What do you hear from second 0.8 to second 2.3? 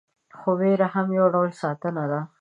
هم یو ډول ساتنه ده.